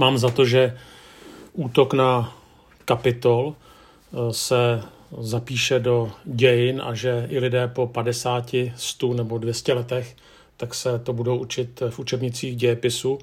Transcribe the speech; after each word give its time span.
Mám 0.00 0.18
za 0.18 0.30
to, 0.32 0.44
že 0.44 0.78
útok 1.52 1.94
na 1.94 2.32
Kapitol 2.84 3.52
eh, 3.52 4.32
se 4.32 4.82
zapíše 5.18 5.80
do 5.80 6.12
dějin 6.24 6.82
a 6.84 6.94
že 6.94 7.26
i 7.28 7.38
lidé 7.38 7.68
po 7.68 7.86
50, 7.86 8.54
100 8.76 9.14
nebo 9.14 9.38
200 9.38 9.72
letech 9.72 10.16
tak 10.60 10.74
se 10.74 10.98
to 10.98 11.12
budou 11.12 11.38
učit 11.38 11.82
v 11.90 11.98
učebnicích 11.98 12.56
dějepisu, 12.56 13.18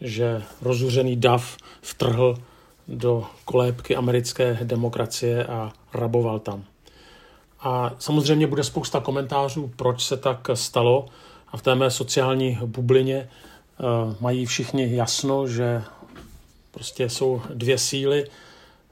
že 0.00 0.42
rozuřený 0.62 1.16
dav 1.16 1.56
vtrhl 1.82 2.34
do 2.88 3.26
kolébky 3.44 3.96
americké 3.96 4.58
demokracie 4.62 5.46
a 5.46 5.72
raboval 5.94 6.38
tam. 6.38 6.64
A 7.60 7.92
samozřejmě 7.98 8.46
bude 8.46 8.64
spousta 8.64 9.00
komentářů, 9.00 9.70
proč 9.76 10.04
se 10.04 10.16
tak 10.16 10.50
stalo. 10.54 11.06
A 11.48 11.56
v 11.56 11.62
té 11.62 11.74
mé 11.74 11.90
sociální 11.90 12.58
bublině 12.66 13.28
uh, 13.78 14.14
mají 14.20 14.46
všichni 14.46 14.96
jasno, 14.96 15.48
že 15.48 15.82
prostě 16.70 17.08
jsou 17.08 17.42
dvě 17.54 17.78
síly. 17.78 18.24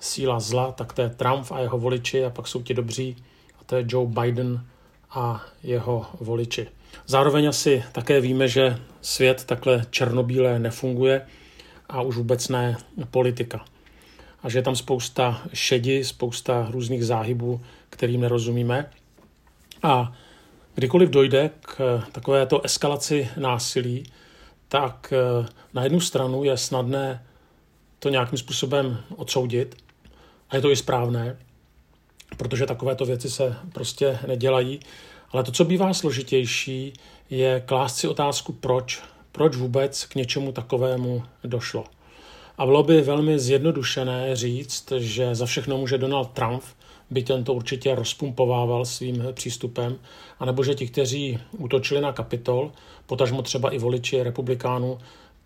Síla 0.00 0.40
zla, 0.40 0.72
tak 0.72 0.92
to 0.92 1.02
je 1.02 1.10
Trump 1.10 1.52
a 1.52 1.60
jeho 1.60 1.78
voliči, 1.78 2.24
a 2.24 2.30
pak 2.30 2.48
jsou 2.48 2.62
ti 2.62 2.74
dobří, 2.74 3.16
a 3.60 3.64
to 3.64 3.76
je 3.76 3.84
Joe 3.88 4.08
Biden 4.08 4.64
a 5.10 5.44
jeho 5.62 6.06
voliči. 6.20 6.68
Zároveň 7.06 7.48
asi 7.48 7.84
také 7.92 8.20
víme, 8.20 8.48
že 8.48 8.78
svět 9.00 9.44
takhle 9.44 9.86
černobílé 9.90 10.58
nefunguje 10.58 11.26
a 11.88 12.02
už 12.02 12.16
vůbec 12.16 12.48
ne 12.48 12.76
politika. 13.10 13.64
A 14.42 14.48
že 14.48 14.58
je 14.58 14.62
tam 14.62 14.76
spousta 14.76 15.42
šedi, 15.54 16.04
spousta 16.04 16.68
různých 16.70 17.06
záhybů, 17.06 17.60
kterým 17.90 18.20
nerozumíme. 18.20 18.90
A 19.82 20.12
kdykoliv 20.74 21.10
dojde 21.10 21.50
k 21.60 22.02
takovéto 22.12 22.64
eskalaci 22.64 23.28
násilí, 23.36 24.04
tak 24.68 25.12
eh, 25.12 25.46
na 25.74 25.82
jednu 25.84 26.00
stranu 26.00 26.44
je 26.44 26.56
snadné 26.56 27.24
to 27.98 28.08
nějakým 28.08 28.38
způsobem 28.38 28.98
odsoudit 29.16 29.76
a 30.50 30.56
je 30.56 30.62
to 30.62 30.70
i 30.70 30.76
správné, 30.76 31.38
protože 32.36 32.66
takovéto 32.66 33.04
věci 33.04 33.30
se 33.30 33.56
prostě 33.72 34.18
nedělají. 34.26 34.80
Ale 35.30 35.42
to, 35.42 35.52
co 35.52 35.64
bývá 35.64 35.94
složitější, 35.94 36.92
je 37.30 37.62
klást 37.66 37.96
si 37.96 38.08
otázku, 38.08 38.52
proč. 38.52 39.02
Proč 39.32 39.56
vůbec 39.56 40.04
k 40.04 40.14
něčemu 40.14 40.52
takovému 40.52 41.22
došlo. 41.44 41.84
A 42.58 42.66
bylo 42.66 42.82
by 42.82 43.00
velmi 43.00 43.38
zjednodušené 43.38 44.36
říct, 44.36 44.92
že 44.98 45.34
za 45.34 45.46
všechno 45.46 45.78
může 45.78 45.98
Donald 45.98 46.30
Trump, 46.30 46.62
by 47.10 47.22
ten 47.22 47.44
to 47.44 47.54
určitě 47.54 47.94
rozpumpovával 47.94 48.84
svým 48.84 49.24
přístupem, 49.32 49.98
anebo 50.38 50.64
že 50.64 50.74
ti, 50.74 50.86
kteří 50.86 51.38
útočili 51.58 52.00
na 52.00 52.12
Kapitol, 52.12 52.72
potažmo 53.06 53.42
třeba 53.42 53.70
i 53.70 53.78
voliči 53.78 54.22
republikánů, 54.22 54.98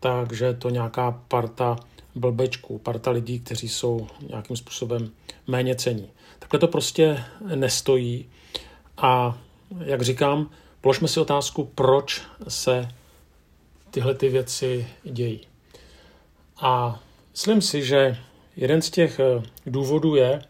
takže 0.02 0.54
to 0.54 0.70
nějaká 0.70 1.20
parta 1.28 1.76
blbečků, 2.14 2.78
parta 2.78 3.10
lidí, 3.10 3.40
kteří 3.40 3.68
jsou 3.68 4.06
nějakým 4.28 4.56
způsobem 4.56 5.10
méně 5.46 5.74
cení. 5.74 6.08
Takhle 6.38 6.60
to 6.60 6.68
prostě 6.68 7.24
nestojí 7.54 8.28
a 8.96 9.38
jak 9.84 10.02
říkám, 10.02 10.50
položme 10.80 11.08
si 11.08 11.20
otázku, 11.20 11.70
proč 11.74 12.22
se 12.48 12.88
tyhle 13.90 14.14
ty 14.14 14.28
věci 14.28 14.86
dějí. 15.04 15.40
A 16.56 17.00
myslím 17.32 17.62
si, 17.62 17.84
že 17.84 18.18
jeden 18.56 18.82
z 18.82 18.90
těch 18.90 19.20
eh, 19.20 19.42
důvodů 19.66 20.14
je, 20.14 20.42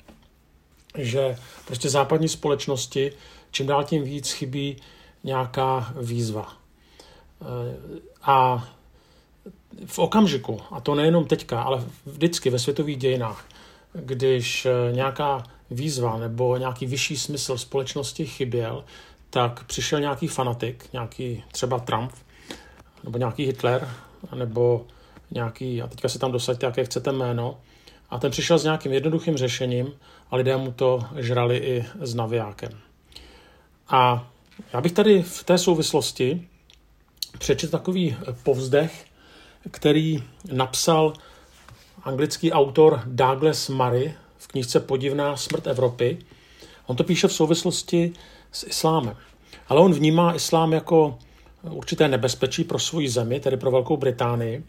že 0.98 1.36
prostě 1.66 1.88
západní 1.88 2.28
společnosti 2.28 3.12
čím 3.52 3.66
dál 3.66 3.84
tím 3.84 4.04
víc 4.04 4.32
chybí 4.32 4.76
nějaká 5.24 5.94
výzva. 6.00 6.52
Eh, 7.42 8.00
a 8.22 8.68
v 9.86 9.98
okamžiku, 9.98 10.60
a 10.70 10.80
to 10.80 10.94
nejenom 10.94 11.24
teďka, 11.24 11.62
ale 11.62 11.84
vždycky 12.06 12.50
ve 12.50 12.58
světových 12.58 12.96
dějinách, 12.96 13.44
když 13.92 14.66
eh, 14.66 14.92
nějaká 14.92 15.42
výzva 15.70 16.18
nebo 16.18 16.56
nějaký 16.56 16.86
vyšší 16.86 17.16
smysl 17.16 17.58
společnosti 17.58 18.26
chyběl, 18.26 18.84
tak 19.30 19.64
přišel 19.64 20.00
nějaký 20.00 20.26
fanatik, 20.26 20.92
nějaký 20.92 21.44
třeba 21.52 21.78
Trump, 21.78 22.12
nebo 23.04 23.18
nějaký 23.18 23.44
Hitler, 23.44 23.88
nebo 24.34 24.86
nějaký, 25.30 25.82
a 25.82 25.86
teďka 25.86 26.08
si 26.08 26.18
tam 26.18 26.32
dosaďte, 26.32 26.66
jaké 26.66 26.84
chcete 26.84 27.12
jméno, 27.12 27.58
a 28.10 28.18
ten 28.18 28.30
přišel 28.30 28.58
s 28.58 28.64
nějakým 28.64 28.92
jednoduchým 28.92 29.36
řešením 29.36 29.92
a 30.30 30.36
lidé 30.36 30.56
mu 30.56 30.72
to 30.72 31.00
žrali 31.16 31.56
i 31.56 31.84
s 32.00 32.14
navijákem. 32.14 32.70
A 33.88 34.30
já 34.72 34.80
bych 34.80 34.92
tady 34.92 35.22
v 35.22 35.44
té 35.44 35.58
souvislosti 35.58 36.48
přečet 37.38 37.70
takový 37.70 38.16
povzdech, 38.42 39.06
který 39.70 40.22
napsal 40.52 41.12
anglický 42.02 42.52
autor 42.52 43.02
Douglas 43.06 43.68
Murray 43.68 44.14
v 44.38 44.48
knižce 44.48 44.80
Podivná 44.80 45.36
smrt 45.36 45.66
Evropy. 45.66 46.18
On 46.86 46.96
to 46.96 47.04
píše 47.04 47.28
v 47.28 47.32
souvislosti 47.32 48.12
s 48.52 48.66
islámem. 48.66 49.16
Ale 49.68 49.80
on 49.80 49.92
vnímá 49.92 50.34
islám 50.34 50.72
jako 50.72 51.18
určité 51.70 52.08
nebezpečí 52.08 52.64
pro 52.64 52.78
svoji 52.78 53.08
zemi, 53.08 53.40
tedy 53.40 53.56
pro 53.56 53.70
Velkou 53.70 53.96
Británii. 53.96 54.64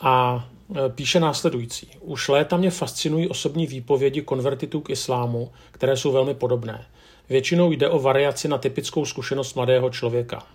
A 0.00 0.44
e, 0.86 0.88
píše 0.88 1.20
následující. 1.20 1.88
Už 2.00 2.28
léta 2.28 2.56
mě 2.56 2.70
fascinují 2.70 3.28
osobní 3.28 3.66
výpovědi 3.66 4.22
konvertitů 4.22 4.80
k 4.80 4.90
islámu, 4.90 5.52
které 5.70 5.96
jsou 5.96 6.12
velmi 6.12 6.34
podobné. 6.34 6.86
Většinou 7.28 7.72
jde 7.72 7.88
o 7.88 7.98
variaci 7.98 8.48
na 8.48 8.58
typickou 8.58 9.04
zkušenost 9.04 9.54
mladého 9.54 9.90
člověka. 9.90 10.46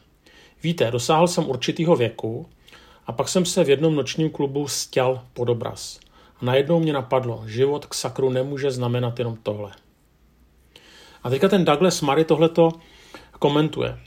Víte, 0.63 0.91
dosáhl 0.91 1.27
jsem 1.27 1.49
určitého 1.49 1.95
věku 1.95 2.47
a 3.09 3.11
pak 3.11 3.29
jsem 3.29 3.45
se 3.45 3.63
v 3.63 3.69
jednom 3.69 3.95
nočním 3.95 4.29
klubu 4.29 4.67
stěl 4.67 5.21
pod 5.33 5.49
obraz. 5.49 5.99
A 6.41 6.45
najednou 6.45 6.79
mě 6.79 6.93
napadlo, 6.93 7.43
život 7.45 7.85
k 7.85 7.93
sakru 7.93 8.29
nemůže 8.29 8.71
znamenat 8.71 9.19
jenom 9.19 9.37
tohle. 9.43 9.71
A 11.23 11.29
teďka 11.29 11.47
ten 11.47 11.65
Douglas 11.65 12.01
Murray 12.01 12.25
tohleto 12.25 12.71
komentuje. 13.39 13.99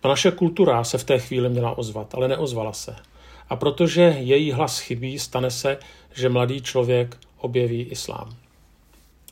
Ta 0.00 0.08
naše 0.08 0.30
kultura 0.30 0.84
se 0.84 0.98
v 0.98 1.04
té 1.04 1.18
chvíli 1.18 1.48
měla 1.48 1.78
ozvat, 1.78 2.14
ale 2.14 2.28
neozvala 2.28 2.72
se. 2.72 2.96
A 3.48 3.56
protože 3.56 4.02
její 4.02 4.52
hlas 4.52 4.78
chybí, 4.78 5.18
stane 5.18 5.50
se, 5.50 5.78
že 6.14 6.28
mladý 6.28 6.62
člověk 6.62 7.16
objeví 7.38 7.82
islám. 7.82 8.36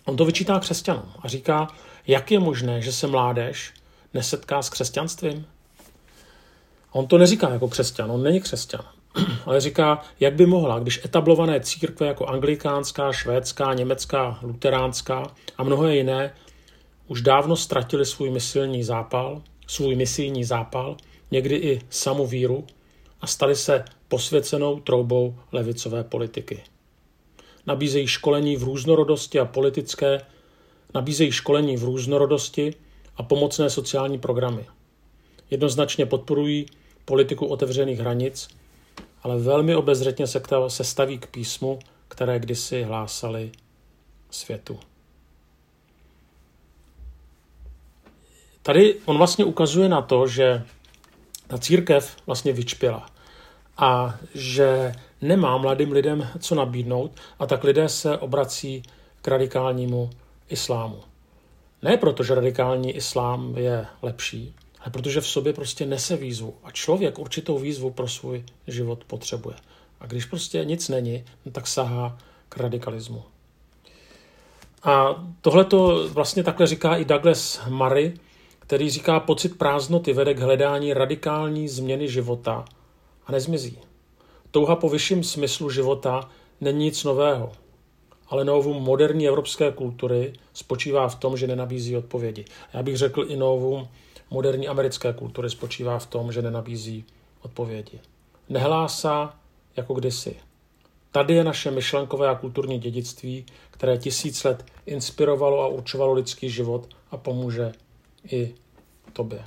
On 0.05 0.17
to 0.17 0.25
vyčítá 0.25 0.59
křesťanům 0.59 1.13
a 1.23 1.29
říká, 1.29 1.69
jak 2.07 2.31
je 2.31 2.41
možné, 2.41 2.83
že 2.83 2.93
se 2.93 3.07
mládež 3.07 3.73
nesetká 4.15 4.63
s 4.63 4.71
křesťanstvím? 4.71 5.47
On 6.93 7.07
to 7.07 7.19
neříká 7.19 7.51
jako 7.51 7.69
křesťan, 7.69 8.11
on 8.11 8.23
není 8.23 8.41
křesťan, 8.41 8.85
ale 9.47 9.61
říká, 9.61 10.03
jak 10.21 10.35
by 10.35 10.47
mohla, 10.47 10.79
když 10.79 11.05
etablované 11.05 11.61
církve 11.61 12.07
jako 12.07 12.27
anglikánská, 12.27 13.13
švédská, 13.13 13.75
německá, 13.75 14.39
luteránská 14.43 15.35
a 15.59 15.65
mnohé 15.65 15.97
jiné 15.97 16.35
už 17.09 17.23
dávno 17.23 17.57
ztratili 17.57 18.07
svůj 18.07 18.31
misilní 18.31 18.85
zápal, 18.85 19.43
svůj 19.67 19.97
misijní 19.97 20.45
zápal, 20.45 20.97
někdy 21.31 21.57
i 21.57 21.81
samu 21.91 22.27
víru 22.27 22.67
a 23.21 23.27
stali 23.27 23.57
se 23.57 23.85
posvěcenou 24.09 24.81
troubou 24.81 25.35
levicové 25.53 26.05
politiky. 26.05 26.63
Nabízejí 27.67 28.07
školení 28.07 28.57
v 28.57 28.63
různorodosti 28.63 29.41
a 29.41 29.45
politické, 29.45 30.21
nabízejí 30.95 31.33
školení 31.33 31.77
v 31.77 31.85
různorodosti 31.85 32.75
a 33.17 33.23
pomocné 33.23 33.71
sociální 33.71 34.19
programy. 34.19 34.67
Jednoznačně 35.51 36.07
podporují 36.07 36.67
politiku 37.05 37.47
otevřených 37.47 37.99
hranic, 37.99 38.49
ale 39.25 39.39
velmi 39.39 39.75
obezřetně 39.77 40.27
se 40.69 40.85
staví 40.85 41.19
k 41.19 41.27
písmu, 41.27 41.79
které 42.09 42.39
kdysi 42.39 42.83
hlásali 42.83 43.53
světu. 44.31 44.81
Tady 48.63 48.95
on 49.05 49.19
vlastně 49.19 49.45
ukazuje 49.45 49.89
na 49.89 50.03
to, 50.03 50.27
že 50.27 50.65
ta 51.47 51.59
církev 51.59 52.17
vlastně 52.27 52.53
vyčpěla 52.53 53.07
a 53.77 54.17
že 54.35 54.93
nemá 55.21 55.59
mladým 55.59 55.93
lidem 55.93 56.29
co 56.41 56.55
nabídnout 56.55 57.13
a 57.39 57.47
tak 57.47 57.65
lidé 57.65 57.89
se 57.89 58.19
obrací 58.19 58.83
k 59.23 59.29
radikálnímu 59.29 60.11
islámu. 60.49 61.03
Ne 61.83 61.97
proto, 61.97 62.23
že 62.23 62.35
radikální 62.35 62.93
islám 62.93 63.59
je 63.59 63.87
lepší, 64.03 64.55
ale 64.85 64.91
protože 64.91 65.21
v 65.21 65.27
sobě 65.27 65.53
prostě 65.53 65.87
nese 65.87 66.17
výzvu 66.17 66.55
a 66.65 66.71
člověk 66.71 67.19
určitou 67.19 67.59
výzvu 67.59 67.91
pro 67.91 68.09
svůj 68.09 68.45
život 68.67 69.05
potřebuje. 69.05 69.57
A 70.01 70.07
když 70.07 70.25
prostě 70.25 70.65
nic 70.65 70.89
není, 70.89 71.25
no 71.47 71.53
tak 71.53 71.67
sahá 71.67 72.19
k 72.49 72.57
radikalismu. 72.57 73.23
A 74.83 75.25
tohle 75.41 75.65
to 75.65 76.09
vlastně 76.09 76.43
takhle 76.43 76.67
říká 76.67 76.97
i 76.97 77.05
Douglas 77.05 77.61
Murray, 77.69 78.13
který 78.59 78.91
říká, 78.91 79.21
pocit 79.21 79.59
prázdnoty 79.59 80.13
vede 80.13 80.35
k 80.35 80.39
hledání 80.39 80.95
radikální 80.95 81.69
změny 81.69 82.09
života 82.09 82.65
a 83.27 83.33
nezmizí. 83.33 83.79
Touha 84.51 84.77
po 84.77 84.89
vyšším 84.89 85.25
smyslu 85.25 85.71
života 85.71 86.31
není 86.61 86.85
nic 86.85 87.05
nového, 87.05 87.53
ale 88.29 88.45
novum 88.45 88.83
moderní 88.83 89.29
evropské 89.29 89.73
kultury 89.73 90.33
spočívá 90.53 91.09
v 91.09 91.15
tom, 91.15 91.37
že 91.37 91.47
nenabízí 91.47 91.97
odpovědi. 91.97 92.45
Já 92.73 92.83
bych 92.83 92.97
řekl 92.97 93.25
i 93.29 93.37
novum 93.37 93.89
moderní 94.31 94.69
americké 94.69 95.13
kultury 95.13 95.51
spočívá 95.51 95.99
v 95.99 96.07
tom, 96.07 96.33
že 96.33 96.43
nenabízí 96.43 97.05
odpovědi. 97.43 98.01
Nehlásá 98.49 99.35
jako 99.77 99.95
kdysi, 99.95 100.37
Tady 101.15 101.35
je 101.35 101.45
naše 101.45 101.71
myšlenkové 101.71 102.29
a 102.29 102.35
kulturní 102.35 102.79
dědictví, 102.79 103.47
které 103.71 103.99
tisíc 103.99 104.45
let 104.45 104.65
inspirovalo 104.87 105.63
a 105.63 105.67
určovalo 105.67 106.13
lidský 106.13 106.51
život 106.51 106.89
a 107.11 107.17
pomůže 107.17 107.73
i 108.31 108.55
tobě. 109.13 109.45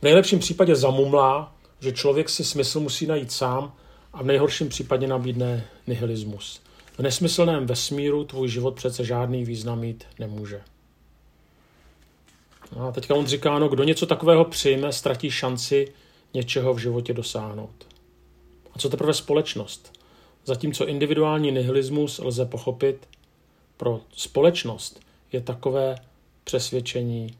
V 0.00 0.02
nejlepším 0.02 0.38
případě 0.38 0.76
zamumlá, 0.76 1.54
že 1.80 1.92
člověk 1.92 2.28
si 2.28 2.44
smysl 2.44 2.80
musí 2.80 3.06
najít 3.06 3.32
sám 3.32 3.72
a 4.12 4.22
v 4.22 4.26
nejhorším 4.26 4.68
případě 4.68 5.06
nabídne 5.06 5.64
nihilismus. 5.86 6.60
V 6.98 7.02
nesmyslném 7.02 7.66
vesmíru 7.66 8.24
tvůj 8.24 8.48
život 8.48 8.74
přece 8.74 9.04
žádný 9.04 9.44
význam 9.44 9.80
mít 9.80 10.04
nemůže. 10.18 10.60
No 12.76 12.86
a 12.86 12.92
teďka 12.92 13.14
on 13.14 13.26
říká, 13.26 13.58
no 13.58 13.68
kdo 13.68 13.84
něco 13.84 14.06
takového 14.06 14.44
přijme, 14.44 14.92
ztratí 14.92 15.30
šanci 15.30 15.92
něčeho 16.34 16.74
v 16.74 16.78
životě 16.78 17.14
dosáhnout. 17.14 17.86
A 18.72 18.78
co 18.78 18.88
teprve 18.88 19.14
společnost? 19.14 19.92
Zatímco 20.44 20.86
individuální 20.86 21.52
nihilismus 21.52 22.18
lze 22.18 22.46
pochopit, 22.46 23.08
pro 23.76 24.00
společnost 24.16 25.00
je 25.32 25.40
takové 25.40 25.96
přesvědčení 26.44 27.36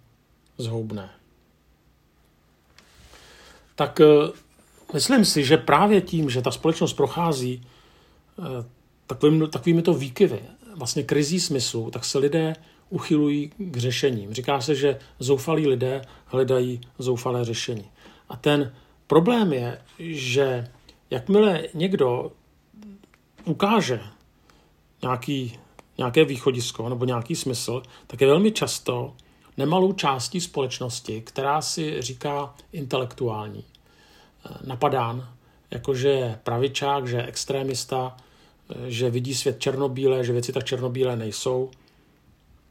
zhoubné. 0.58 1.10
Tak 3.74 4.00
eh, 4.00 4.06
myslím 4.92 5.24
si, 5.24 5.44
že 5.44 5.56
právě 5.56 6.00
tím, 6.00 6.30
že 6.30 6.42
ta 6.42 6.50
společnost 6.50 6.92
prochází 6.92 7.62
eh, 8.38 8.64
takovým, 9.06 9.48
takovými 9.48 9.82
to 9.82 9.94
výkyvy, 9.94 10.40
vlastně 10.74 11.02
krizí 11.02 11.40
smyslu, 11.40 11.90
tak 11.90 12.04
se 12.04 12.18
lidé 12.18 12.56
uchylují 12.90 13.50
k 13.58 13.76
řešením. 13.76 14.34
Říká 14.34 14.60
se, 14.60 14.74
že 14.74 14.98
zoufalí 15.18 15.66
lidé 15.66 16.02
hledají 16.26 16.80
zoufalé 16.98 17.44
řešení. 17.44 17.90
A 18.28 18.36
ten 18.36 18.74
problém 19.06 19.52
je, 19.52 19.82
že 19.98 20.68
jakmile 21.10 21.62
někdo 21.74 22.32
ukáže 23.44 24.00
nějaký, 25.02 25.58
nějaké 25.98 26.24
východisko 26.24 26.88
nebo 26.88 27.04
nějaký 27.04 27.34
smysl, 27.34 27.82
tak 28.06 28.20
je 28.20 28.26
velmi 28.26 28.52
často 28.52 29.14
nemalou 29.56 29.92
částí 29.92 30.40
společnosti, 30.40 31.20
která 31.20 31.60
si 31.62 32.02
říká 32.02 32.54
intelektuální. 32.72 33.64
Napadán, 34.66 35.28
jakože 35.70 36.08
je 36.08 36.38
pravičák, 36.44 37.08
že 37.08 37.16
je 37.16 37.26
extrémista, 37.26 38.16
že 38.86 39.10
vidí 39.10 39.34
svět 39.34 39.60
černobílé, 39.60 40.24
že 40.24 40.32
věci 40.32 40.52
tak 40.52 40.64
černobílé 40.64 41.16
nejsou. 41.16 41.70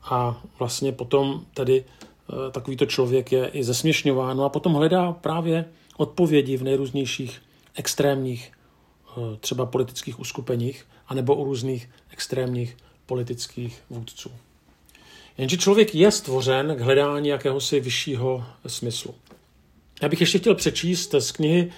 A 0.03 0.41
vlastně 0.59 0.91
potom 0.91 1.45
tedy 1.53 1.83
eh, 1.83 2.51
takovýto 2.51 2.85
člověk 2.85 3.31
je 3.31 3.47
i 3.47 3.63
zesměšňován 3.63 4.37
no 4.37 4.43
a 4.43 4.49
potom 4.49 4.73
hledá 4.73 5.11
právě 5.11 5.65
odpovědi 5.97 6.57
v 6.57 6.63
nejrůznějších 6.63 7.41
extrémních 7.75 8.51
eh, 8.51 9.37
třeba 9.39 9.65
politických 9.65 10.19
uskupeních 10.19 10.85
anebo 11.07 11.35
u 11.35 11.43
různých 11.43 11.89
extrémních 12.11 12.77
politických 13.05 13.81
vůdců. 13.89 14.31
Jenže 15.37 15.57
člověk 15.57 15.95
je 15.95 16.11
stvořen 16.11 16.75
k 16.75 16.81
hledání 16.81 17.29
jakéhosi 17.29 17.79
vyššího 17.79 18.45
smyslu. 18.67 19.15
Já 20.01 20.09
bych 20.09 20.19
ještě 20.19 20.39
chtěl 20.39 20.55
přečíst 20.55 21.15
z 21.19 21.31
knihy 21.31 21.71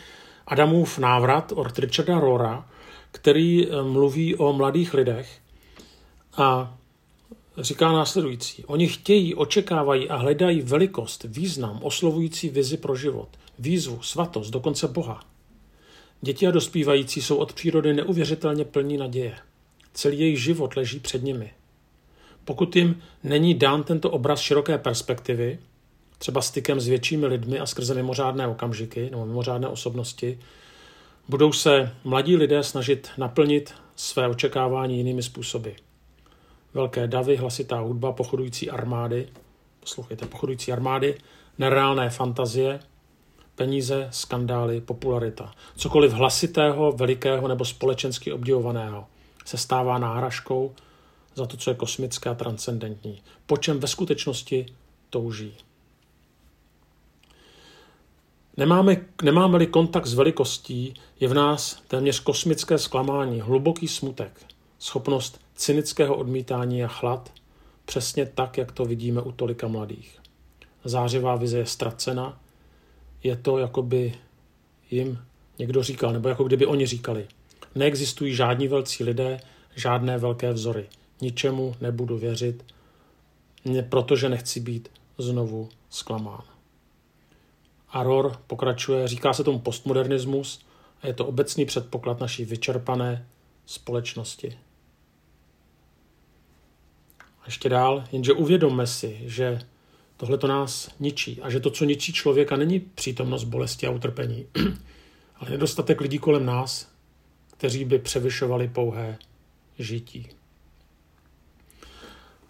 Adamův 0.48 1.00
návrat 1.00 1.52
od 1.56 1.80
Richarda 1.80 2.20
Rora, 2.20 2.70
který 3.12 3.68
eh, 3.68 3.82
mluví 3.84 4.36
o 4.36 4.54
mladých 4.54 4.94
lidech 4.94 5.40
a 6.38 6.78
říká 7.58 7.92
následující. 7.92 8.66
Oni 8.66 8.88
chtějí, 8.88 9.36
očekávají 9.36 10.10
a 10.10 10.16
hledají 10.16 10.62
velikost, 10.62 11.24
význam, 11.24 11.80
oslovující 11.84 12.50
vizi 12.50 12.78
pro 12.78 12.96
život, 12.96 13.30
výzvu, 13.60 14.02
svatost, 14.02 14.52
dokonce 14.52 14.88
Boha. 14.88 15.24
Děti 16.22 16.48
a 16.48 16.52
dospívající 16.52 17.22
jsou 17.22 17.36
od 17.36 17.54
přírody 17.54 17.94
neuvěřitelně 17.94 18.66
plní 18.66 18.98
naděje. 18.98 19.36
Celý 19.94 20.20
jejich 20.20 20.44
život 20.44 20.76
leží 20.76 21.00
před 21.00 21.24
nimi. 21.24 21.52
Pokud 22.46 22.76
jim 22.76 23.02
není 23.24 23.54
dán 23.54 23.84
tento 23.84 24.12
obraz 24.12 24.40
široké 24.40 24.78
perspektivy, 24.78 25.60
třeba 26.18 26.42
stykem 26.42 26.80
s 26.80 26.88
většími 26.88 27.28
lidmi 27.28 27.60
a 27.60 27.66
skrze 27.66 27.94
mimořádné 27.94 28.48
okamžiky 28.48 29.10
nebo 29.12 29.26
mimořádné 29.26 29.68
osobnosti, 29.68 30.40
budou 31.30 31.52
se 31.52 31.96
mladí 32.04 32.36
lidé 32.36 32.64
snažit 32.64 33.10
naplnit 33.18 33.74
své 33.96 34.28
očekávání 34.28 34.98
jinými 34.98 35.24
způsoby. 35.24 35.70
Velké 36.76 37.08
davy, 37.08 37.36
hlasitá 37.36 37.80
hudba, 37.80 38.12
pochodující 38.12 38.70
armády, 38.70 39.28
poslouchejte, 39.80 40.26
pochodující 40.26 40.72
armády, 40.72 41.18
nereálné 41.58 42.10
fantazie, 42.10 42.80
peníze, 43.56 44.08
skandály, 44.12 44.82
popularita. 44.82 45.54
Cokoliv 45.76 46.12
hlasitého, 46.12 46.92
velikého 46.92 47.48
nebo 47.48 47.66
společensky 47.66 48.34
obdivovaného 48.34 49.08
se 49.46 49.58
stává 49.58 49.98
náhražkou 49.98 50.76
za 51.36 51.46
to, 51.46 51.58
co 51.58 51.70
je 51.70 51.76
kosmické 51.76 52.30
a 52.30 52.34
transcendentní, 52.34 53.22
po 53.46 53.58
čem 53.58 53.80
ve 53.80 53.88
skutečnosti 53.88 54.66
touží. 55.10 55.54
Nemáme, 58.58 58.98
nemáme-li 59.24 59.68
kontakt 59.68 60.06
s 60.06 60.14
velikostí, 60.14 60.94
je 61.20 61.28
v 61.28 61.34
nás 61.34 61.82
téměř 61.88 62.20
kosmické 62.20 62.78
zklamání, 62.78 63.42
hluboký 63.42 63.88
smutek, 63.88 64.46
schopnost 64.80 65.45
cynického 65.56 66.16
odmítání 66.16 66.84
a 66.84 66.88
chlad, 66.88 67.34
přesně 67.86 68.26
tak, 68.26 68.58
jak 68.58 68.72
to 68.72 68.86
vidíme 68.86 69.22
u 69.22 69.32
tolika 69.32 69.68
mladých. 69.68 70.20
Zářivá 70.84 71.36
vize 71.36 71.58
je 71.58 71.66
ztracena, 71.66 72.42
je 73.24 73.36
to, 73.36 73.58
jako 73.58 73.82
by 73.82 74.14
jim 74.92 75.20
někdo 75.60 75.84
říkal, 75.84 76.14
nebo 76.14 76.30
jako 76.30 76.44
kdyby 76.44 76.66
oni 76.66 76.86
říkali. 76.86 77.28
Neexistují 77.76 78.36
žádní 78.36 78.68
velcí 78.68 79.04
lidé, 79.04 79.40
žádné 79.76 80.18
velké 80.18 80.54
vzory. 80.54 80.86
Ničemu 81.22 81.76
nebudu 81.82 82.18
věřit, 82.18 82.66
protože 83.90 84.30
nechci 84.30 84.60
být 84.60 84.90
znovu 85.18 85.70
zklamán. 85.90 86.42
Aror 87.90 88.38
pokračuje, 88.48 89.08
říká 89.08 89.34
se 89.34 89.44
tomu 89.44 89.60
postmodernismus 89.60 90.66
a 91.02 91.08
je 91.08 91.14
to 91.14 91.26
obecný 91.26 91.66
předpoklad 91.66 92.20
naší 92.20 92.46
vyčerpané 92.46 93.28
společnosti. 93.66 94.58
Ještě 97.46 97.70
dál, 97.70 98.04
jenže 98.12 98.34
uvědomme 98.34 98.88
si, 98.88 99.22
že 99.24 99.60
tohle 100.18 100.38
to 100.38 100.48
nás 100.48 100.90
ničí 101.00 101.42
a 101.42 101.50
že 101.50 101.60
to, 101.60 101.70
co 101.70 101.86
ničí 101.86 102.14
člověka, 102.14 102.56
není 102.56 102.80
přítomnost 102.80 103.44
bolesti 103.44 103.88
a 103.88 103.92
utrpení, 103.92 104.46
ale 105.36 105.50
nedostatek 105.50 106.02
lidí 106.02 106.20
kolem 106.20 106.46
nás, 106.46 106.90
kteří 107.58 107.86
by 107.86 108.00
převyšovali 108.00 108.68
pouhé 108.68 109.18
žití. 109.80 110.30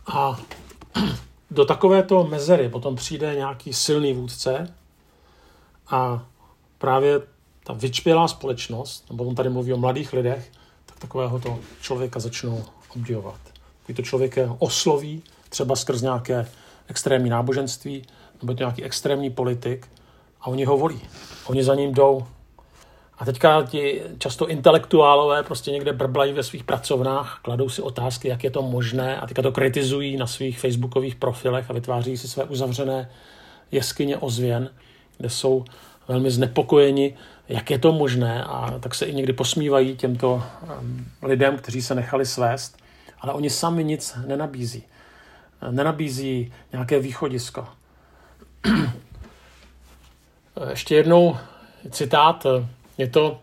A 0.07 0.41
do 1.51 1.65
takovéto 1.65 2.23
mezery 2.23 2.69
potom 2.69 2.95
přijde 2.95 3.35
nějaký 3.35 3.73
silný 3.73 4.13
vůdce, 4.13 4.75
a 5.87 6.25
právě 6.77 7.21
ta 7.63 7.73
vyčpělá 7.73 8.27
společnost, 8.27 9.09
nebo 9.09 9.23
on 9.23 9.35
tady 9.35 9.49
mluví 9.49 9.73
o 9.73 9.77
mladých 9.77 10.13
lidech, 10.13 10.51
tak 10.85 10.99
takového 10.99 11.39
to 11.39 11.59
člověka 11.81 12.19
začnou 12.19 12.65
obdivovat. 12.95 13.54
Takový 13.85 13.95
to 13.95 14.01
člověk 14.01 14.37
je 14.37 14.49
osloví, 14.59 15.23
třeba 15.49 15.75
skrz 15.75 16.01
nějaké 16.01 16.47
extrémní 16.87 17.29
náboženství, 17.29 18.03
nebo 18.41 18.53
to 18.53 18.59
nějaký 18.59 18.83
extrémní 18.83 19.29
politik, 19.29 19.87
a 20.41 20.47
oni 20.47 20.65
ho 20.65 20.77
volí. 20.77 21.01
Oni 21.45 21.63
za 21.63 21.75
ním 21.75 21.93
jdou. 21.93 22.25
A 23.17 23.25
teďka 23.25 23.63
ti 23.63 24.01
často 24.17 24.47
intelektuálové 24.47 25.43
prostě 25.43 25.71
někde 25.71 25.93
brblají 25.93 26.33
ve 26.33 26.43
svých 26.43 26.63
pracovnách, 26.63 27.39
kladou 27.41 27.69
si 27.69 27.81
otázky, 27.81 28.27
jak 28.27 28.43
je 28.43 28.51
to 28.51 28.61
možné 28.61 29.17
a 29.17 29.27
teďka 29.27 29.41
to 29.41 29.51
kritizují 29.51 30.17
na 30.17 30.27
svých 30.27 30.59
facebookových 30.59 31.15
profilech 31.15 31.69
a 31.69 31.73
vytváří 31.73 32.17
si 32.17 32.27
své 32.27 32.43
uzavřené 32.43 33.09
jeskyně 33.71 34.17
ozvěn 34.17 34.69
kde 35.17 35.29
jsou 35.29 35.65
velmi 36.07 36.31
znepokojeni, 36.31 37.15
jak 37.49 37.71
je 37.71 37.79
to 37.79 37.91
možné 37.91 38.43
a 38.43 38.79
tak 38.79 38.95
se 38.95 39.05
i 39.05 39.13
někdy 39.13 39.33
posmívají 39.33 39.95
těmto 39.95 40.33
um, 40.81 41.05
lidem, 41.21 41.57
kteří 41.57 41.81
se 41.81 41.95
nechali 41.95 42.25
svést, 42.25 42.77
ale 43.25 43.33
oni 43.33 43.49
sami 43.49 43.83
nic 43.83 44.17
nenabízí. 44.25 44.83
Nenabízí 45.71 46.53
nějaké 46.71 46.99
východisko. 46.99 47.67
Ještě 50.69 50.95
jednou 50.95 51.37
citát, 51.89 52.45
je 52.97 53.07
to 53.07 53.39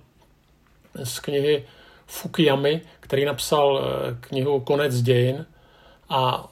z 1.04 1.18
knihy 1.18 1.64
Fukuyamy, 2.06 2.80
který 3.00 3.24
napsal 3.24 3.80
eh, 3.82 4.16
knihu 4.20 4.60
Konec 4.60 5.02
dějin 5.02 5.46
a 6.08 6.48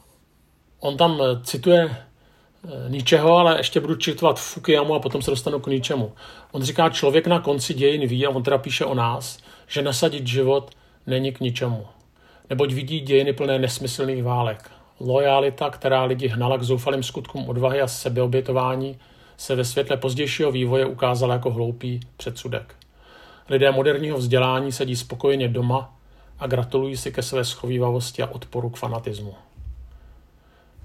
on 0.80 0.96
tam 0.96 1.20
cituje 1.42 1.96
Eh, 2.64 2.90
ničeho, 2.90 3.36
ale 3.36 3.58
ještě 3.58 3.80
budu 3.80 3.94
čitovat 3.94 4.40
Fukuyamu 4.40 4.94
a 4.94 5.00
potom 5.00 5.22
se 5.22 5.30
dostanu 5.30 5.60
k 5.60 5.66
ničemu. 5.66 6.12
On 6.52 6.62
říká, 6.62 6.88
člověk 6.88 7.26
na 7.26 7.40
konci 7.40 7.74
dějin 7.74 8.08
ví, 8.08 8.26
a 8.26 8.30
on 8.30 8.42
teda 8.42 8.58
píše 8.58 8.84
o 8.84 8.94
nás, 8.94 9.38
že 9.66 9.82
nasadit 9.82 10.26
život 10.26 10.70
není 11.06 11.32
k 11.32 11.40
ničemu. 11.40 11.86
Neboť 12.50 12.72
vidí 12.72 13.00
dějiny 13.00 13.32
plné 13.32 13.58
nesmyslných 13.58 14.22
válek. 14.22 14.70
Lojalita, 15.00 15.70
která 15.70 16.04
lidi 16.04 16.28
hnala 16.28 16.56
k 16.56 16.62
zoufalým 16.62 17.02
skutkům 17.02 17.48
odvahy 17.48 17.80
a 17.80 17.88
sebeobětování, 17.88 18.98
se 19.36 19.54
ve 19.54 19.64
světle 19.64 19.96
pozdějšího 19.96 20.52
vývoje 20.52 20.86
ukázala 20.86 21.34
jako 21.34 21.50
hloupý 21.50 22.00
předsudek. 22.16 22.74
Lidé 23.48 23.72
moderního 23.72 24.18
vzdělání 24.18 24.72
sedí 24.72 24.96
spokojeně 24.96 25.48
doma 25.48 25.94
a 26.38 26.46
gratulují 26.46 26.96
si 26.96 27.12
ke 27.12 27.22
své 27.22 27.44
schovývavosti 27.44 28.22
a 28.22 28.30
odporu 28.30 28.70
k 28.70 28.76
fanatismu. 28.76 29.34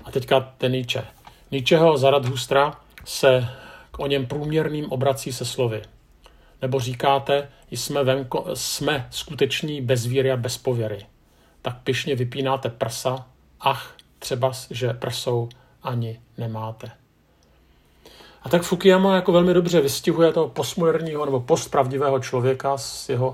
A 0.03 0.12
teďka 0.12 0.39
ten 0.57 0.72
Nietzsche. 0.72 1.03
Nietzscheho 1.51 1.98
Zaradhustra 1.98 2.79
se 3.05 3.48
k 3.91 4.00
o 4.00 4.07
něm 4.07 4.25
průměrným 4.25 4.91
obrací 4.91 5.34
se 5.34 5.45
slovy. 5.45 5.81
Nebo 6.62 6.79
říkáte, 6.79 7.50
jsme, 7.72 8.03
venko, 8.03 8.45
jsme 8.53 9.07
skuteční 9.10 9.81
bez 9.81 10.05
víry 10.05 10.31
a 10.31 10.38
bez 10.38 10.57
pověry. 10.57 11.05
Tak 11.65 11.77
pišně 11.84 12.15
vypínáte 12.15 12.69
prsa, 12.69 13.25
ach, 13.60 13.93
třeba, 14.19 14.51
že 14.69 14.93
prsou 14.93 15.50
ani 15.84 16.19
nemáte. 16.38 16.91
A 18.43 18.50
tak 18.50 18.63
Fukuyama 18.63 19.15
jako 19.15 19.31
velmi 19.31 19.53
dobře 19.53 19.81
vystihuje 19.81 20.34
toho 20.34 20.50
postmoderního 20.50 21.25
nebo 21.25 21.39
postpravdivého 21.39 22.19
člověka 22.19 22.77
s 22.77 23.10
jeho 23.10 23.34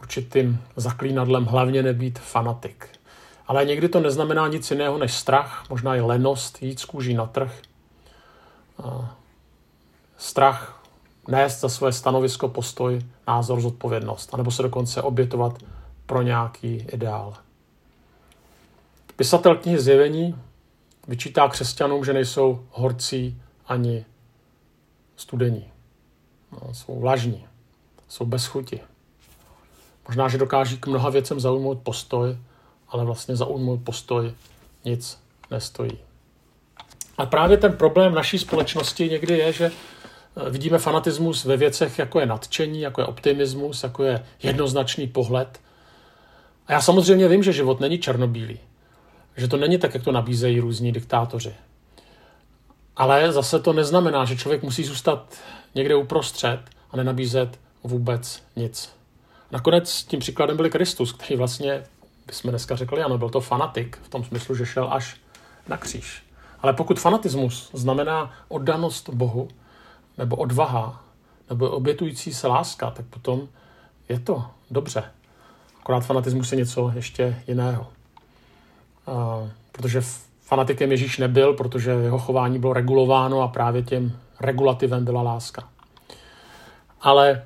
určitým 0.00 0.62
zaklínadlem 0.76 1.44
hlavně 1.44 1.82
nebýt 1.82 2.18
fanatik. 2.18 2.88
Ale 3.46 3.64
někdy 3.64 3.88
to 3.88 4.00
neznamená 4.00 4.48
nic 4.48 4.70
jiného 4.70 4.98
než 4.98 5.14
strach, 5.14 5.64
možná 5.70 5.96
i 5.96 6.00
lenost, 6.00 6.62
jít 6.62 6.80
z 6.80 6.84
kůží 6.84 7.14
na 7.14 7.26
trh. 7.26 7.60
Strach 10.16 10.82
nést 11.28 11.60
za 11.60 11.68
své 11.68 11.92
stanovisko, 11.92 12.48
postoj, 12.48 13.00
názor, 13.26 13.60
zodpovědnost, 13.60 14.34
anebo 14.34 14.50
se 14.50 14.62
dokonce 14.62 15.02
obětovat 15.02 15.58
pro 16.06 16.22
nějaký 16.22 16.74
ideál. 16.92 17.45
Pisatel 19.16 19.56
knihy 19.56 19.78
Zjevení 19.78 20.34
vyčítá 21.08 21.48
křesťanům, 21.48 22.04
že 22.04 22.12
nejsou 22.12 22.66
horcí 22.70 23.42
ani 23.66 24.04
studení. 25.16 25.64
No, 26.52 26.74
jsou 26.74 27.00
vlažní, 27.00 27.46
jsou 28.08 28.26
bez 28.26 28.46
chuti. 28.46 28.80
Možná, 30.08 30.28
že 30.28 30.38
dokáží 30.38 30.78
k 30.78 30.86
mnoha 30.86 31.10
věcem 31.10 31.40
zaujmout 31.40 31.78
postoj, 31.82 32.36
ale 32.88 33.04
vlastně 33.04 33.36
zaujmout 33.36 33.80
postoj 33.84 34.32
nic 34.84 35.18
nestojí. 35.50 35.98
A 37.18 37.26
právě 37.26 37.56
ten 37.56 37.72
problém 37.72 38.14
naší 38.14 38.38
společnosti 38.38 39.08
někdy 39.08 39.38
je, 39.38 39.52
že 39.52 39.70
eh, 40.46 40.50
vidíme 40.50 40.78
fanatismus 40.78 41.44
ve 41.44 41.56
věcech, 41.56 41.98
jako 41.98 42.20
je 42.20 42.26
nadšení, 42.26 42.80
jako 42.80 43.00
je 43.00 43.06
optimismus, 43.06 43.82
jako 43.82 44.04
je 44.04 44.26
jednoznačný 44.42 45.06
pohled. 45.06 45.60
A 46.66 46.72
já 46.72 46.80
samozřejmě 46.80 47.28
vím, 47.28 47.42
že 47.42 47.52
život 47.52 47.80
není 47.80 47.98
černobílý. 47.98 48.58
Že 49.36 49.48
to 49.48 49.56
není 49.56 49.78
tak, 49.78 49.94
jak 49.94 50.04
to 50.04 50.12
nabízejí 50.12 50.60
různí 50.60 50.92
diktátoři. 50.92 51.54
Ale 52.96 53.32
zase 53.32 53.60
to 53.60 53.72
neznamená, 53.72 54.24
že 54.24 54.36
člověk 54.36 54.62
musí 54.62 54.84
zůstat 54.84 55.36
někde 55.74 55.94
uprostřed 55.94 56.60
a 56.90 56.96
nenabízet 56.96 57.58
vůbec 57.84 58.42
nic. 58.56 58.92
Nakonec 59.50 60.04
tím 60.04 60.20
příkladem 60.20 60.56
byl 60.56 60.70
Kristus, 60.70 61.12
který 61.12 61.36
vlastně, 61.36 61.84
bychom 62.26 62.50
dneska 62.50 62.76
řekli, 62.76 63.02
ano, 63.02 63.18
byl 63.18 63.30
to 63.30 63.40
fanatik, 63.40 63.98
v 64.02 64.08
tom 64.08 64.24
smyslu, 64.24 64.54
že 64.54 64.66
šel 64.66 64.88
až 64.92 65.16
na 65.68 65.76
kříž. 65.76 66.22
Ale 66.60 66.72
pokud 66.72 67.00
fanatismus 67.00 67.70
znamená 67.72 68.32
oddanost 68.48 69.08
Bohu, 69.08 69.48
nebo 70.18 70.36
odvaha, 70.36 71.04
nebo 71.50 71.70
obětující 71.70 72.34
se 72.34 72.46
láska, 72.46 72.90
tak 72.90 73.06
potom 73.06 73.48
je 74.08 74.20
to 74.20 74.44
dobře. 74.70 75.04
Akorát 75.80 76.00
fanatismus 76.00 76.52
je 76.52 76.58
něco 76.58 76.92
ještě 76.94 77.42
jiného. 77.48 77.86
A, 79.06 79.48
protože 79.72 80.00
fanatikem 80.40 80.90
Ježíš 80.90 81.18
nebyl, 81.18 81.52
protože 81.54 81.90
jeho 81.90 82.18
chování 82.18 82.58
bylo 82.58 82.72
regulováno 82.72 83.40
a 83.40 83.48
právě 83.48 83.82
tím 83.82 84.18
regulativem 84.40 85.04
byla 85.04 85.22
láska. 85.22 85.68
Ale 87.00 87.42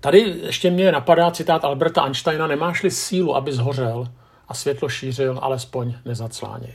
tady 0.00 0.18
ještě 0.18 0.70
mě 0.70 0.92
napadá 0.92 1.30
citát 1.30 1.64
Alberta 1.64 2.02
Einsteina, 2.02 2.46
nemáš-li 2.46 2.90
sílu, 2.90 3.36
aby 3.36 3.52
zhořel 3.52 4.08
a 4.48 4.54
světlo 4.54 4.88
šířil, 4.88 5.38
alespoň 5.42 5.94
nezacláněj. 6.04 6.74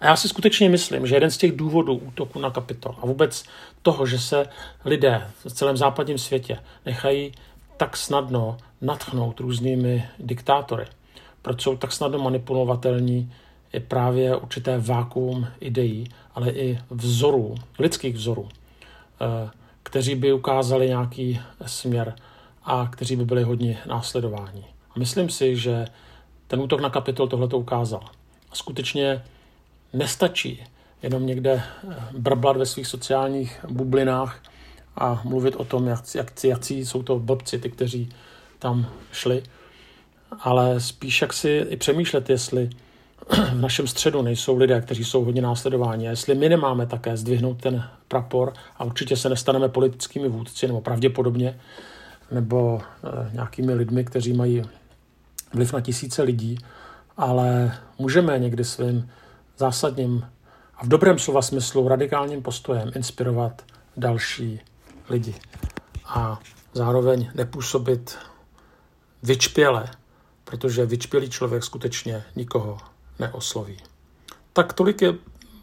A 0.00 0.06
já 0.06 0.16
si 0.16 0.28
skutečně 0.28 0.68
myslím, 0.68 1.06
že 1.06 1.16
jeden 1.16 1.30
z 1.30 1.36
těch 1.36 1.56
důvodů 1.56 1.94
útoku 1.94 2.38
na 2.38 2.50
kapitol 2.50 2.96
a 3.02 3.06
vůbec 3.06 3.44
toho, 3.82 4.06
že 4.06 4.18
se 4.18 4.46
lidé 4.84 5.30
v 5.44 5.52
celém 5.52 5.76
západním 5.76 6.18
světě 6.18 6.58
nechají 6.86 7.32
tak 7.76 7.96
snadno 7.96 8.56
natchnout 8.80 9.40
různými 9.40 10.08
diktátory, 10.18 10.86
proč 11.46 11.62
jsou 11.62 11.76
tak 11.76 11.92
snadno 11.92 12.18
manipulovatelní, 12.18 13.32
je 13.72 13.80
právě 13.80 14.36
určité 14.36 14.78
vákuum 14.78 15.46
ideí, 15.60 16.08
ale 16.34 16.50
i 16.50 16.78
vzorů, 16.90 17.54
lidských 17.78 18.14
vzorů, 18.14 18.48
eh, 18.48 19.50
kteří 19.82 20.14
by 20.14 20.32
ukázali 20.32 20.88
nějaký 20.88 21.40
směr 21.66 22.14
a 22.64 22.88
kteří 22.92 23.16
by 23.16 23.24
byli 23.24 23.42
hodně 23.42 23.78
následováni. 23.86 24.64
A 24.90 24.98
myslím 24.98 25.30
si, 25.30 25.56
že 25.56 25.86
ten 26.46 26.60
útok 26.60 26.80
na 26.80 26.90
kapitol 26.90 27.28
tohle 27.28 27.48
to 27.48 27.58
ukázal. 27.58 28.02
A 28.50 28.54
skutečně 28.54 29.22
nestačí 29.92 30.64
jenom 31.02 31.26
někde 31.26 31.52
eh, 31.52 31.96
brblat 32.18 32.56
ve 32.56 32.66
svých 32.66 32.86
sociálních 32.86 33.64
bublinách 33.68 34.42
a 34.96 35.20
mluvit 35.24 35.56
o 35.56 35.64
tom, 35.64 35.86
jak, 35.86 36.14
jak, 36.14 36.44
jakcí 36.44 36.86
jsou 36.86 37.02
to 37.02 37.18
blbci, 37.18 37.58
ty, 37.58 37.70
kteří 37.70 38.08
tam 38.58 38.86
šli, 39.12 39.42
ale 40.40 40.80
spíš 40.80 41.22
jak 41.22 41.32
si 41.32 41.48
i 41.68 41.76
přemýšlet, 41.76 42.30
jestli 42.30 42.70
v 43.52 43.60
našem 43.60 43.86
středu 43.86 44.22
nejsou 44.22 44.56
lidé, 44.56 44.80
kteří 44.80 45.04
jsou 45.04 45.24
hodně 45.24 45.42
následováni. 45.42 46.08
A 46.08 46.10
jestli 46.10 46.34
my 46.34 46.48
nemáme 46.48 46.86
také 46.86 47.16
zdvihnout 47.16 47.60
ten 47.60 47.84
prapor 48.08 48.52
a 48.76 48.84
určitě 48.84 49.16
se 49.16 49.28
nestaneme 49.28 49.68
politickými 49.68 50.28
vůdci, 50.28 50.66
nebo 50.66 50.80
pravděpodobně, 50.80 51.60
nebo 52.30 52.80
e, 52.80 53.30
nějakými 53.32 53.74
lidmi, 53.74 54.04
kteří 54.04 54.32
mají 54.32 54.62
vliv 55.54 55.72
na 55.72 55.80
tisíce 55.80 56.22
lidí, 56.22 56.58
ale 57.16 57.78
můžeme 57.98 58.38
někdy 58.38 58.64
svým 58.64 59.10
zásadním 59.58 60.26
a 60.76 60.84
v 60.84 60.88
dobrém 60.88 61.18
slova 61.18 61.42
smyslu 61.42 61.88
radikálním 61.88 62.42
postojem 62.42 62.90
inspirovat 62.94 63.62
další 63.96 64.60
lidi 65.08 65.34
a 66.04 66.40
zároveň 66.72 67.30
nepůsobit 67.34 68.18
vyčpěle, 69.22 69.84
protože 70.46 70.86
vyčpělý 70.86 71.30
člověk 71.30 71.64
skutečně 71.64 72.24
nikoho 72.36 72.78
neosloví. 73.18 73.76
Tak 74.52 74.72
tolik 74.72 75.02
je 75.02 75.14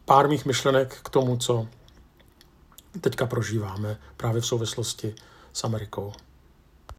pár 0.05 0.29
mých 0.29 0.45
myšlenek 0.45 0.99
k 1.03 1.09
tomu, 1.09 1.37
co 1.37 1.67
teďka 3.01 3.25
prožíváme 3.25 3.97
právě 4.17 4.41
v 4.41 4.45
souvislosti 4.45 5.15
s 5.53 5.63
Amerikou. 5.63 6.13